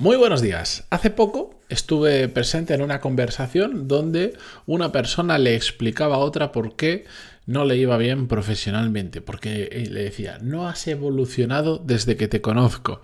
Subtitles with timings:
[0.00, 0.86] Muy buenos días.
[0.88, 4.32] Hace poco estuve presente en una conversación donde
[4.64, 7.04] una persona le explicaba a otra por qué
[7.44, 13.02] no le iba bien profesionalmente, porque le decía, no has evolucionado desde que te conozco.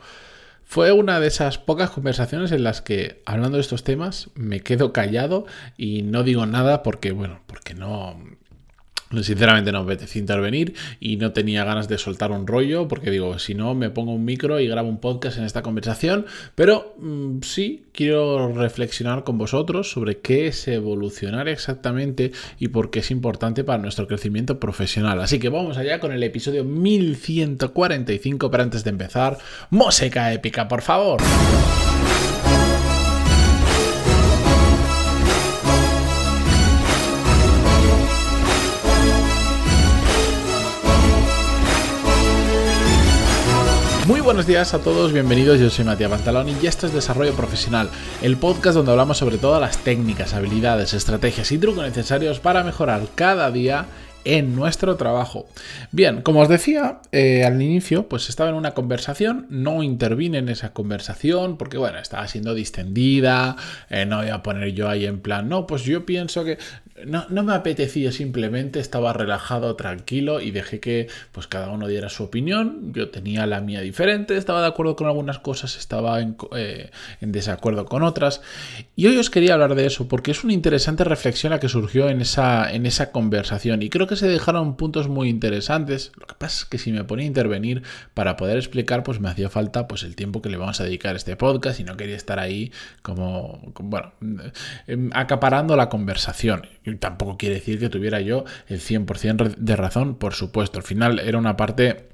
[0.64, 4.94] Fue una de esas pocas conversaciones en las que, hablando de estos temas, me quedo
[4.94, 5.44] callado
[5.76, 8.18] y no digo nada porque, bueno, porque no,
[9.10, 13.38] Sinceramente no me apetecía intervenir y no tenía ganas de soltar un rollo porque digo,
[13.38, 17.40] si no me pongo un micro y grabo un podcast en esta conversación, pero mm,
[17.42, 23.62] sí quiero reflexionar con vosotros sobre qué es evolucionar exactamente y por qué es importante
[23.62, 25.20] para nuestro crecimiento profesional.
[25.20, 29.38] Así que vamos allá con el episodio 1145, pero antes de empezar,
[29.70, 31.22] música épica, por favor.
[44.16, 47.90] Muy buenos días a todos, bienvenidos, yo soy Matías Pantalón y esto es Desarrollo Profesional,
[48.22, 53.02] el podcast donde hablamos sobre todas las técnicas, habilidades, estrategias y trucos necesarios para mejorar
[53.14, 53.84] cada día
[54.24, 55.46] en nuestro trabajo.
[55.92, 60.48] Bien, como os decía eh, al inicio, pues estaba en una conversación, no intervine en
[60.48, 63.56] esa conversación porque, bueno, estaba siendo distendida,
[63.90, 66.56] eh, no voy a poner yo ahí en plan, no, pues yo pienso que
[67.04, 72.24] no, me apetecía simplemente, estaba relajado, tranquilo y dejé que pues cada uno diera su
[72.24, 72.92] opinión.
[72.92, 77.84] Yo tenía la mía diferente, estaba de acuerdo con algunas cosas, estaba en, eh, desacuerdo
[77.86, 78.40] con otras.
[78.94, 82.08] Y hoy os quería hablar de eso porque es una interesante reflexión la que surgió
[82.08, 86.12] en esa, en esa conversación y creo que se dejaron puntos muy interesantes.
[86.18, 87.82] Lo que pasa es que si me ponía a intervenir
[88.14, 91.14] para poder explicar, pues me hacía falta pues el tiempo que le vamos a dedicar
[91.14, 94.12] a este podcast y no quería estar ahí como, bueno,
[94.86, 100.34] em, acaparando la conversación tampoco quiere decir que tuviera yo el 100% de razón, por
[100.34, 100.78] supuesto.
[100.78, 102.08] Al final era una parte...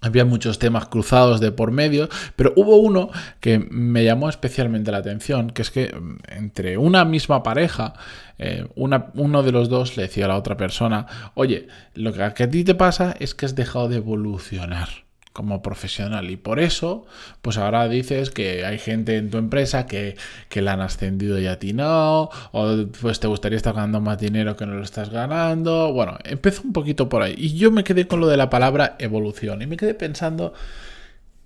[0.00, 4.98] Había muchos temas cruzados de por medio, pero hubo uno que me llamó especialmente la
[4.98, 7.94] atención, que es que mm, entre una misma pareja,
[8.38, 12.50] eh, uno de los dos le decía a la otra persona, oye, lo que a
[12.50, 16.30] ti te pasa es que has dejado de evolucionar como profesional.
[16.30, 17.06] Y por eso,
[17.42, 20.16] pues ahora dices que hay gente en tu empresa que,
[20.48, 24.18] que la han ascendido y a ti no, o pues te gustaría estar ganando más
[24.18, 25.92] dinero que no lo estás ganando.
[25.92, 27.34] Bueno, empezó un poquito por ahí.
[27.36, 30.54] Y yo me quedé con lo de la palabra evolución y me quedé pensando,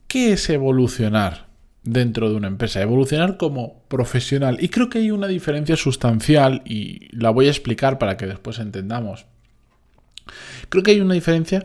[0.07, 1.53] ¿qué es evolucionar?
[1.85, 4.59] dentro de una empresa, evolucionar como profesional.
[4.61, 8.59] Y creo que hay una diferencia sustancial y la voy a explicar para que después
[8.59, 9.27] entendamos.
[10.69, 11.65] Creo que hay una diferencia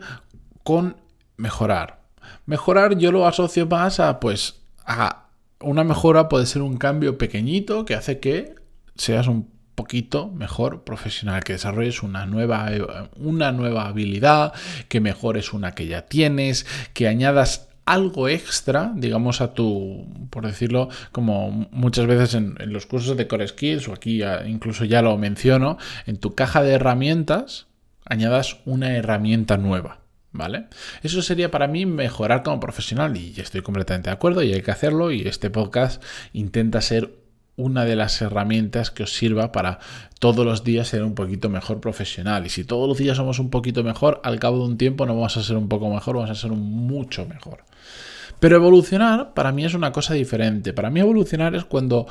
[0.64, 0.98] con
[1.38, 2.07] mejorar.
[2.48, 5.28] Mejorar yo lo asocio más a, pues, a
[5.60, 8.56] una mejora puede ser un cambio pequeñito que hace que
[8.96, 12.72] seas un poquito mejor profesional, que desarrolles una nueva,
[13.18, 14.54] una nueva habilidad,
[14.88, 20.88] que mejores una que ya tienes, que añadas algo extra, digamos, a tu, por decirlo,
[21.12, 25.18] como muchas veces en, en los cursos de Core Skills, o aquí incluso ya lo
[25.18, 27.68] menciono, en tu caja de herramientas
[28.06, 30.07] añadas una herramienta nueva.
[30.38, 30.66] ¿Vale?
[31.02, 34.70] Eso sería para mí mejorar como profesional y estoy completamente de acuerdo y hay que
[34.70, 37.12] hacerlo y este podcast intenta ser
[37.56, 39.80] una de las herramientas que os sirva para
[40.20, 42.46] todos los días ser un poquito mejor profesional.
[42.46, 45.16] Y si todos los días somos un poquito mejor, al cabo de un tiempo no
[45.16, 47.64] vamos a ser un poco mejor, vamos a ser mucho mejor.
[48.40, 50.72] Pero evolucionar para mí es una cosa diferente.
[50.72, 52.06] Para mí evolucionar es cuando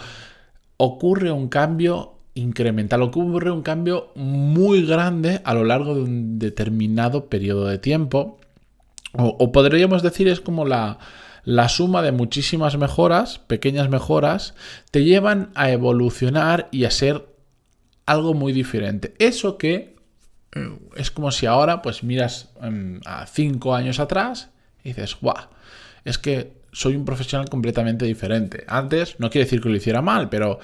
[0.78, 7.26] ocurre un cambio incremental, ocurre un cambio muy grande a lo largo de un determinado
[7.26, 8.38] periodo de tiempo.
[9.12, 10.98] O, podríamos decir es como la,
[11.44, 14.54] la suma de muchísimas mejoras, pequeñas mejoras,
[14.90, 17.26] te llevan a evolucionar y a ser
[18.04, 19.14] algo muy diferente.
[19.18, 19.96] Eso que
[20.54, 24.50] eh, es como si ahora pues miras em, a cinco años atrás
[24.84, 25.48] y dices, guau,
[26.04, 28.64] es que soy un profesional completamente diferente.
[28.68, 30.60] Antes, no quiere decir que lo hiciera mal, pero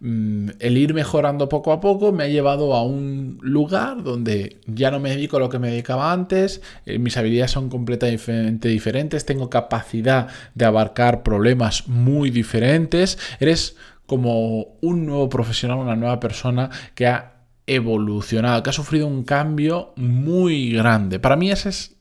[0.00, 5.00] el ir mejorando poco a poco me ha llevado a un lugar donde ya no
[5.00, 9.48] me dedico a lo que me dedicaba antes, eh, mis habilidades son completamente diferentes, tengo
[9.50, 13.76] capacidad de abarcar problemas muy diferentes, eres
[14.06, 17.34] como un nuevo profesional, una nueva persona que ha
[17.66, 21.18] evolucionado, que ha sufrido un cambio muy grande.
[21.18, 21.93] Para mí esa es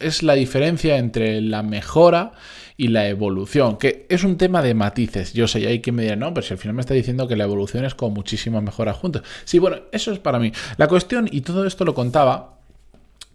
[0.00, 2.32] es la diferencia entre la mejora
[2.76, 5.32] y la evolución, que es un tema de matices.
[5.32, 7.36] Yo sé, hay que me dirá, no, pero si al final me está diciendo que
[7.36, 9.22] la evolución es con muchísima mejora juntos.
[9.44, 10.52] Sí, bueno, eso es para mí.
[10.76, 12.58] La cuestión, y todo esto lo contaba,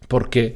[0.08, 0.56] porque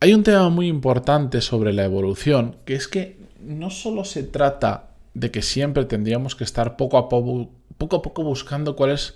[0.00, 4.90] hay un tema muy importante sobre la evolución, que es que no solo se trata
[5.14, 9.14] de que siempre tendríamos que estar poco a poco, poco a poco buscando cuál es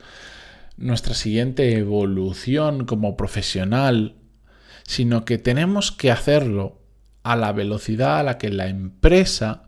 [0.76, 4.14] nuestra siguiente evolución como profesional,
[4.92, 6.78] sino que tenemos que hacerlo
[7.22, 9.62] a la velocidad a la que la empresa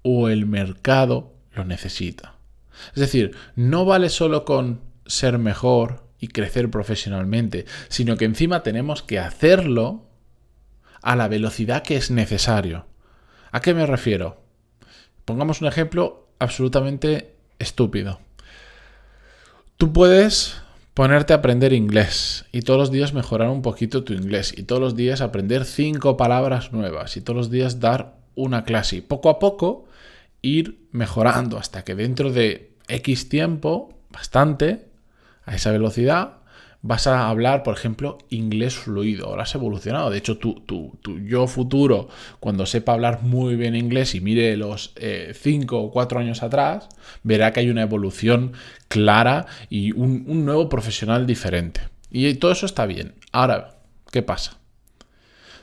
[0.00, 2.36] o el mercado lo necesita.
[2.94, 9.02] Es decir, no vale solo con ser mejor y crecer profesionalmente, sino que encima tenemos
[9.02, 10.08] que hacerlo
[11.02, 12.86] a la velocidad que es necesario.
[13.52, 14.42] ¿A qué me refiero?
[15.26, 18.18] Pongamos un ejemplo absolutamente estúpido.
[19.76, 20.62] Tú puedes
[21.00, 24.82] ponerte a aprender inglés y todos los días mejorar un poquito tu inglés y todos
[24.82, 29.30] los días aprender cinco palabras nuevas y todos los días dar una clase y poco
[29.30, 29.86] a poco
[30.42, 34.88] ir mejorando hasta que dentro de X tiempo, bastante,
[35.46, 36.39] a esa velocidad,
[36.82, 39.26] vas a hablar, por ejemplo, inglés fluido.
[39.26, 40.10] Ahora has evolucionado.
[40.10, 42.08] De hecho, tu, tu, yo futuro,
[42.40, 46.88] cuando sepa hablar muy bien inglés y mire los 5 eh, o 4 años atrás,
[47.22, 48.52] verá que hay una evolución
[48.88, 51.82] clara y un, un nuevo profesional diferente.
[52.10, 53.14] Y todo eso está bien.
[53.32, 53.76] Ahora,
[54.10, 54.58] ¿qué pasa?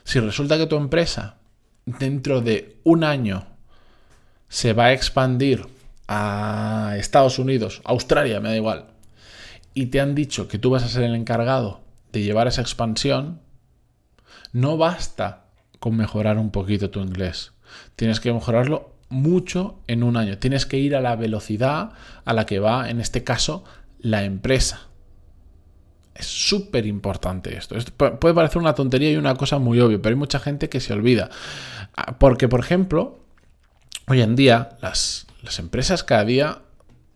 [0.04, 1.38] Si resulta que tu empresa
[1.86, 3.48] dentro de un año
[4.50, 5.66] se va a expandir
[6.08, 8.86] a Estados Unidos, Australia, me da igual,
[9.78, 11.82] y te han dicho que tú vas a ser el encargado
[12.12, 13.42] de llevar esa expansión,
[14.52, 15.46] no basta
[15.78, 17.52] con mejorar un poquito tu inglés.
[17.96, 20.40] Tienes que mejorarlo mucho en un año.
[20.40, 21.92] Tienes que ir a la velocidad
[22.26, 23.66] a la que va, en este caso,
[24.00, 24.88] la empresa.
[26.16, 27.76] Es súper importante esto.
[28.20, 30.94] Puede parecer una tontería y una cosa muy obvia, pero hay mucha gente que se
[30.94, 31.30] olvida.
[31.96, 33.20] Ah, porque, por ejemplo,
[34.08, 36.64] hoy en día las, las empresas cada día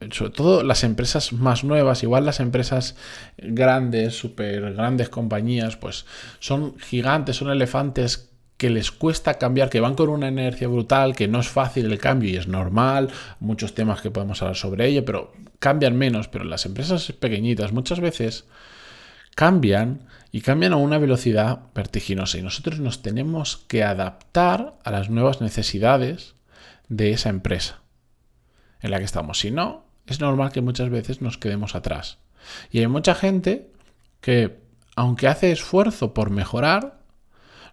[0.09, 2.95] sobre todo las empresas más nuevas, igual las empresas
[3.37, 6.05] grandes, súper grandes compañías, pues
[6.39, 11.27] son gigantes, son elefantes que les cuesta cambiar, que van con una inercia brutal, que
[11.27, 13.09] no es fácil el cambio y es normal,
[13.39, 17.99] muchos temas que podemos hablar sobre ello, pero cambian menos, pero las empresas pequeñitas muchas
[17.99, 18.45] veces
[19.35, 25.09] cambian y cambian a una velocidad vertiginosa y nosotros nos tenemos que adaptar a las
[25.09, 26.35] nuevas necesidades
[26.87, 27.81] de esa empresa
[28.81, 29.39] en la que estamos.
[29.39, 32.17] Si no, es normal que muchas veces nos quedemos atrás.
[32.71, 33.71] Y hay mucha gente
[34.19, 34.59] que,
[34.95, 36.99] aunque hace esfuerzo por mejorar,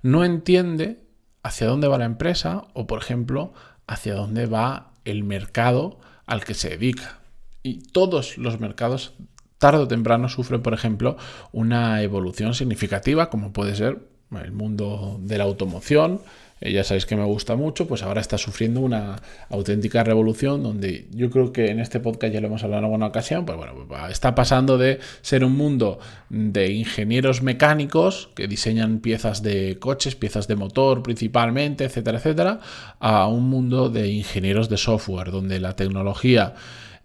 [0.03, 1.01] no entiende
[1.43, 3.53] hacia dónde va la empresa o, por ejemplo,
[3.87, 7.21] hacia dónde va el mercado al que se dedica.
[7.63, 9.15] Y todos los mercados,
[9.59, 11.17] tarde o temprano, sufren, por ejemplo,
[11.53, 16.21] una evolución significativa, como puede ser el mundo de la automoción,
[16.61, 19.17] eh, ya sabéis que me gusta mucho, pues ahora está sufriendo una
[19.49, 23.07] auténtica revolución donde yo creo que en este podcast ya lo hemos hablado en alguna
[23.07, 29.01] ocasión, pues bueno, pues está pasando de ser un mundo de ingenieros mecánicos que diseñan
[29.01, 32.61] piezas de coches, piezas de motor principalmente, etcétera, etcétera,
[32.99, 36.55] a un mundo de ingenieros de software donde la tecnología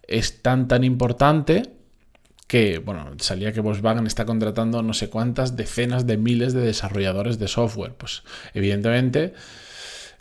[0.08, 1.83] es tan tan importante
[2.48, 7.40] que, bueno, salía que Volkswagen está contratando no sé cuántas decenas de miles de desarrolladores
[7.40, 7.94] de software.
[7.94, 8.24] Pues
[8.54, 9.34] evidentemente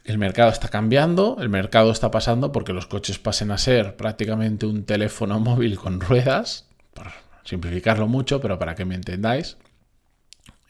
[0.05, 4.67] el mercado está cambiando, el mercado está pasando porque los coches pasen a ser prácticamente
[4.67, 7.09] un teléfono móvil con ruedas, por
[7.45, 9.57] simplificarlo mucho, pero para que me entendáis.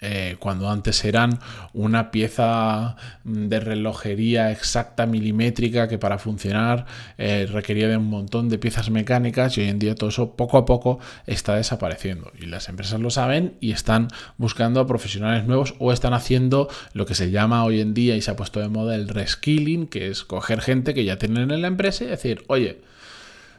[0.05, 1.39] Eh, cuando antes eran
[1.73, 6.87] una pieza de relojería exacta milimétrica que para funcionar
[7.19, 10.59] eh, requería de un montón de piezas mecánicas y hoy en día todo eso poco
[10.59, 12.33] a poco está desapareciendo.
[12.37, 14.09] Y las empresas lo saben y están
[14.39, 18.23] buscando a profesionales nuevos o están haciendo lo que se llama hoy en día y
[18.23, 21.63] se ha puesto de moda el reskilling que es coger gente que ya tienen en
[21.63, 22.81] la empresa y decir oye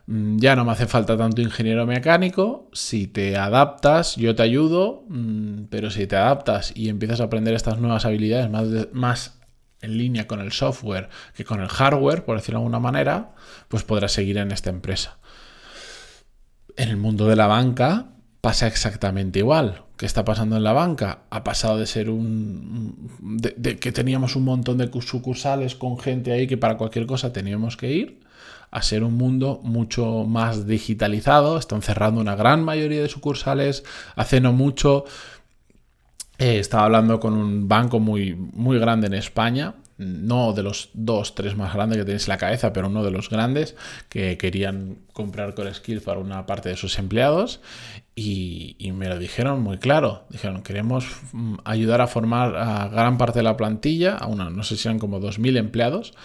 [0.06, 5.66] ya no me hace falta tanto ingeniero mecánico, si te adaptas yo te ayudo, mm,
[5.70, 9.40] pero si te adaptas y empiezas a aprender estas nuevas habilidades más, más
[9.82, 13.36] en línea con el software que con el hardware, por decirlo de alguna manera,
[13.70, 15.20] pues podrás seguir en esta empresa.
[16.76, 18.08] En el mundo de la banca
[18.42, 19.84] pasa exactamente igual.
[19.96, 21.24] ¿Qué está pasando en la banca?
[21.30, 23.10] Ha pasado de ser un...
[23.22, 27.78] de que teníamos un montón de sucursales con gente ahí que para cualquier cosa teníamos
[27.78, 28.23] que ir,
[28.74, 31.60] a ser un mundo mucho más digitalizado.
[31.60, 33.84] Están cerrando una gran mayoría de sucursales.
[34.16, 35.06] Hace no mucho
[36.40, 41.36] eh, estaba hablando con un banco muy, muy grande en España, no de los dos,
[41.36, 43.76] tres más grandes que tenéis en la cabeza, pero uno de los grandes
[44.10, 47.60] que querían comprar Core Skills para una parte de sus empleados
[48.16, 50.24] y, y, me lo dijeron muy claro.
[50.32, 54.64] Dijeron, queremos mm, ayudar a formar a gran parte de la plantilla, a una, no
[54.64, 56.16] sé si eran como 2.000 empleados,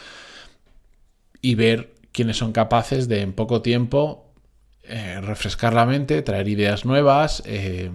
[1.42, 4.34] y ver quienes son capaces de en poco tiempo
[4.82, 7.92] eh, refrescar la mente, traer ideas nuevas, eh,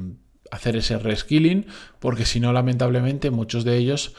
[0.49, 1.65] hacer ese reskilling,
[1.99, 4.15] porque si no, lamentablemente, muchos de ellos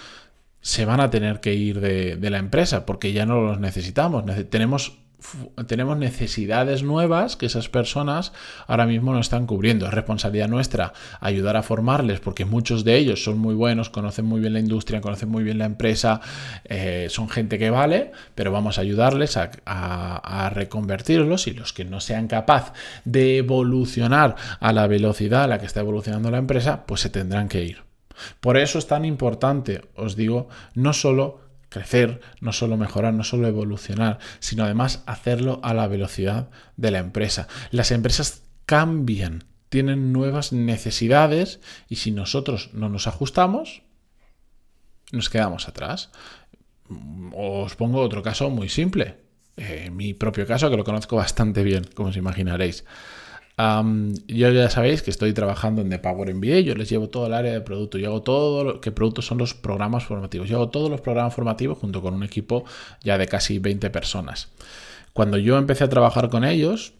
[0.60, 4.24] se van a tener que ir de, la empresa porque ya no los necesitamos.
[4.50, 4.98] tenemos
[5.66, 8.32] tenemos necesidades nuevas que esas personas
[8.66, 9.86] ahora mismo no están cubriendo.
[9.86, 14.40] Es responsabilidad nuestra ayudar a formarles porque muchos de ellos son muy buenos, conocen muy
[14.40, 16.20] bien la industria, conocen muy bien la empresa,
[16.64, 21.84] eh, son gente que vale, pero vamos a ayudarles a, a reconvertirlos y los que
[21.84, 22.72] no sean capaz
[23.04, 27.48] de evolucionar a la velocidad a la que está evolucionando la empresa, pues se tendrán
[27.48, 27.82] que ir.
[28.40, 31.40] Por eso es tan importante, os digo, no solo
[31.74, 37.00] crecer, no solo mejorar, no solo evolucionar, sino además hacerlo a la velocidad de la
[37.00, 37.48] empresa.
[37.72, 43.82] Las empresas cambian, tienen nuevas necesidades y si nosotros no nos ajustamos,
[45.10, 46.10] nos quedamos atrás.
[47.34, 49.16] Os pongo otro caso muy simple.
[49.56, 52.84] Eh, mi propio caso, que lo conozco bastante bien, como os imaginaréis
[53.56, 57.34] yo ya sabéis que estoy trabajando en The Power MBA, yo les llevo todo el
[57.34, 60.70] área de producto, yo hago todo lo que productos son los programas formativos, yo hago
[60.70, 62.64] todos los programas formativos junto con un equipo
[63.02, 64.50] ya de casi 20 personas.
[65.12, 66.94] Cuando yo empecé a trabajar con ellos,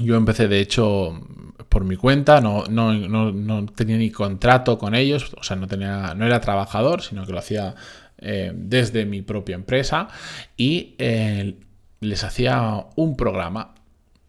[0.00, 1.20] yo empecé de hecho
[1.68, 6.24] por mi cuenta, no, no, tenía ni contrato con ellos, o sea, no, tenía, no
[6.24, 7.74] era trabajador, sino que lo hacía
[8.16, 10.08] eh, desde mi propia empresa
[10.56, 11.56] y eh,
[12.00, 13.74] les hacía un programa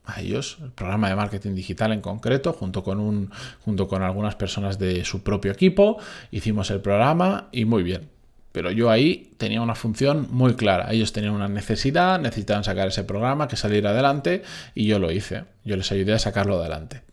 [0.09, 3.31] a ellos, el programa de marketing digital en concreto, junto con, un,
[3.63, 5.97] junto con algunas personas de su propio equipo.
[6.31, 8.09] Hicimos el programa y muy bien.
[8.51, 10.91] Pero yo ahí tenía una función muy clara.
[10.91, 15.45] Ellos tenían una necesidad, necesitaban sacar ese programa, que saliera adelante, y yo lo hice.
[15.63, 17.03] Yo les ayudé a sacarlo adelante.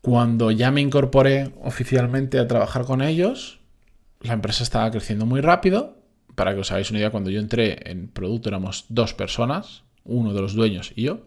[0.00, 3.60] Cuando ya me incorporé oficialmente a trabajar con ellos,
[4.20, 5.98] la empresa estaba creciendo muy rápido.
[6.34, 10.32] Para que os hagáis una idea, cuando yo entré en producto éramos dos personas, uno
[10.32, 11.26] de los dueños y yo.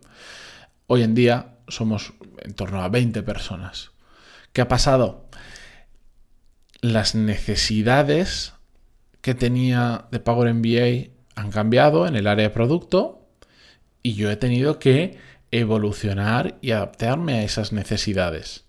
[0.88, 3.92] Hoy en día somos en torno a 20 personas.
[4.52, 5.30] ¿Qué ha pasado?
[6.82, 8.54] Las necesidades
[9.22, 13.28] que tenía de Power MBA han cambiado en el área de producto
[14.04, 15.18] y yo he tenido que
[15.52, 18.66] evolucionar y adaptarme a esas necesidades.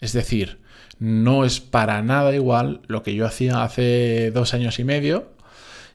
[0.00, 0.60] Es decir,
[0.98, 5.36] no es para nada igual lo que yo hacía hace dos años y medio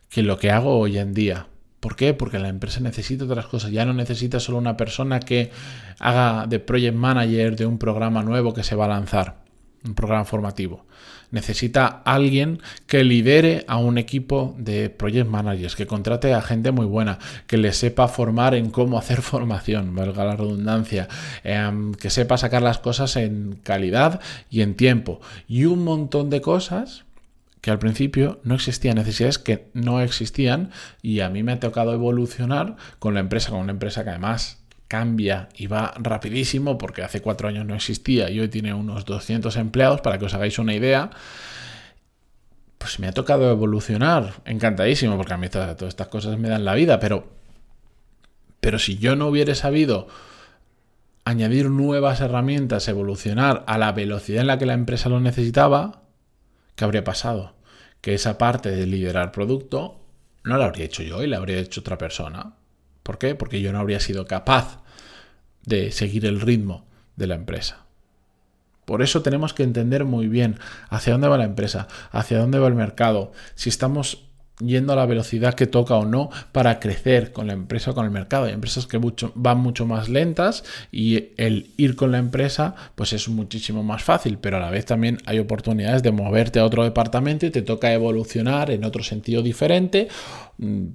[0.10, 1.48] que lo que hago hoy en día.
[1.82, 2.14] ¿Por qué?
[2.14, 3.72] Porque la empresa necesita otras cosas.
[3.72, 5.50] Ya no necesita solo una persona que
[6.00, 9.38] haga de project manager de un programa nuevo que se va a lanzar,
[9.84, 10.86] un programa formativo.
[11.32, 16.86] Necesita alguien que lidere a un equipo de project managers, que contrate a gente muy
[16.86, 21.08] buena, que le sepa formar en cómo hacer formación, valga la redundancia,
[21.44, 24.20] em, que sepa sacar las cosas en calidad
[24.52, 25.20] y en tiempo.
[25.48, 27.06] Y un montón de cosas
[27.62, 31.94] que al principio no existían necesidades que no existían y a mí me ha tocado
[31.94, 37.22] evolucionar con la empresa, con una empresa que además cambia y va rapidísimo porque hace
[37.22, 40.74] cuatro años no existía y hoy tiene unos 200 empleados para que os hagáis una
[40.74, 41.12] idea.
[42.78, 46.74] Pues me ha tocado evolucionar, encantadísimo porque a mí todas, estas cosas me dan la
[46.74, 47.32] vida, pero,
[48.60, 50.08] pero si yo no hubiera sabido
[51.24, 56.02] añadir nuevas herramientas, evolucionar a la velocidad en la que la empresa lo necesitaba,
[56.82, 57.54] ¿qué habría pasado?
[58.02, 60.00] Que esa parte de liderar producto
[60.44, 62.56] no la habría hecho yo y la habría hecho otra persona.
[63.04, 63.36] ¿Por qué?
[63.36, 64.82] Porque yo no habría sido capaz
[65.64, 67.86] de seguir el ritmo de la empresa.
[68.86, 70.58] Por eso tenemos que entender muy bien
[70.90, 74.31] hacia dónde va la empresa, hacia dónde va el mercado, si estamos
[74.66, 78.06] yendo a la velocidad que toca o no para crecer con la empresa o con
[78.06, 78.46] el mercado.
[78.46, 79.00] Hay empresas que
[79.36, 84.38] van mucho más lentas y el ir con la empresa pues es muchísimo más fácil,
[84.38, 87.94] pero a la vez también hay oportunidades de moverte a otro departamento y te toca
[87.94, 90.08] evolucionar en otro sentido diferente.
[90.58, 90.88] Mm,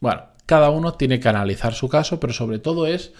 [0.00, 3.12] bueno, cada uno tiene que analizar su caso, pero sobre todo es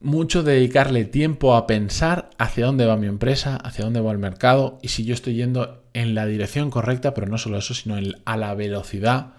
[0.00, 4.78] mucho dedicarle tiempo a pensar hacia dónde va mi empresa, hacia dónde va el mercado
[4.82, 8.36] y si yo estoy yendo en la dirección correcta, pero no solo eso, sino a
[8.36, 9.34] la velocidad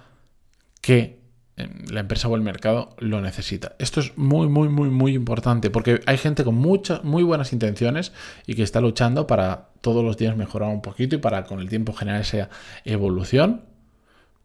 [0.82, 1.20] que
[1.58, 3.76] em, la empresa o el mercado lo necesita.
[3.78, 8.14] Esto es muy, muy, muy, muy importante porque hay gente con muchas, muy buenas intenciones
[8.48, 11.70] y que está luchando para todos los días mejorar un poquito y para con el
[11.70, 12.50] tiempo generar esa
[12.86, 13.66] evolución,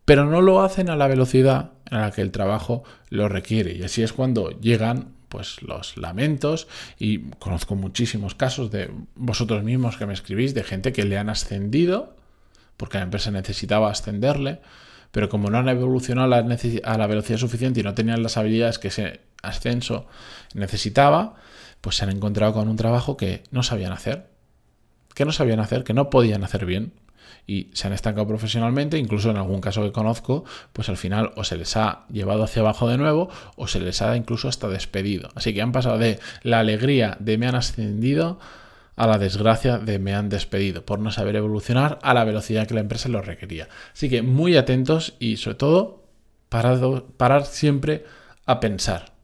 [0.04, 3.74] pero no lo hacen a la velocidad en la que el trabajo lo requiere.
[3.74, 6.68] Y así es cuando llegan pues los lamentos.
[6.98, 11.30] Y conozco muchísimos casos de vosotros mismos que me escribís de gente que le han
[11.30, 12.20] ascendido
[12.80, 14.62] porque la empresa necesitaba ascenderle,
[15.10, 18.38] pero como no han evolucionado a la, a la velocidad suficiente y no tenían las
[18.38, 20.06] habilidades que ese ascenso
[20.54, 21.34] necesitaba,
[21.82, 24.28] pues se han encontrado con un trabajo que no sabían hacer,
[25.14, 26.92] que no sabían hacer, que no podían hacer bien
[27.46, 31.44] y se han estancado profesionalmente, incluso en algún caso que conozco, pues al final o
[31.44, 35.30] se les ha llevado hacia abajo de nuevo o se les ha incluso hasta despedido.
[35.34, 38.38] Así que han pasado de la alegría de me han ascendido
[38.96, 42.74] a la desgracia de me han despedido por no saber evolucionar a la velocidad que
[42.74, 43.68] la empresa lo requería.
[43.92, 46.04] Así que muy atentos y sobre todo
[46.48, 48.04] parar siempre
[48.44, 49.19] a pensar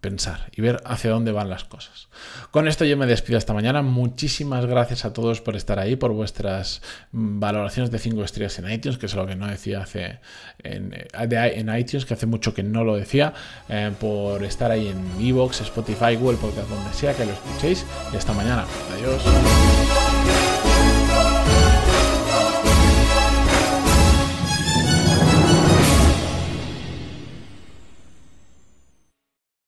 [0.00, 2.08] pensar y ver hacia dónde van las cosas.
[2.50, 3.82] Con esto yo me despido esta mañana.
[3.82, 8.70] Muchísimas gracias a todos por estar ahí, por vuestras mm, valoraciones de 5 estrellas en
[8.70, 10.20] iTunes, que es lo que no decía hace
[10.62, 13.34] en, en iTunes, que hace mucho que no lo decía,
[13.68, 17.84] eh, por estar ahí en Evox, Spotify, Google Podcast, donde sea que lo escuchéis.
[18.12, 18.64] Y hasta mañana.
[18.94, 20.03] Adiós.